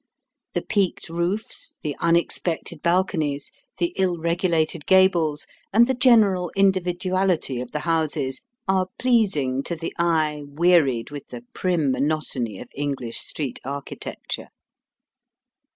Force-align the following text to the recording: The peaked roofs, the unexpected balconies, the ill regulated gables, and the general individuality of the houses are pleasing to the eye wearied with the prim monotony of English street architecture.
The 0.53 0.63
peaked 0.63 1.09
roofs, 1.09 1.75
the 1.83 1.95
unexpected 1.99 2.81
balconies, 2.81 3.51
the 3.77 3.93
ill 3.97 4.17
regulated 4.17 4.87
gables, 4.87 5.45
and 5.71 5.85
the 5.85 5.93
general 5.93 6.49
individuality 6.55 7.61
of 7.61 7.71
the 7.71 7.81
houses 7.81 8.41
are 8.67 8.87
pleasing 8.97 9.61
to 9.61 9.75
the 9.75 9.93
eye 9.99 10.41
wearied 10.47 11.11
with 11.11 11.27
the 11.27 11.45
prim 11.53 11.91
monotony 11.91 12.57
of 12.57 12.67
English 12.73 13.19
street 13.19 13.59
architecture. 13.63 14.47